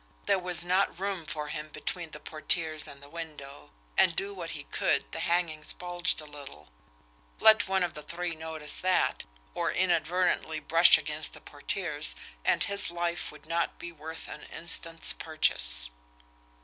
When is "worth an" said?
13.91-14.41